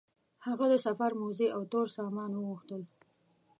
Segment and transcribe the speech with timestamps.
[0.45, 2.81] هغه د سفر موزې او تور سامان وغوښتل.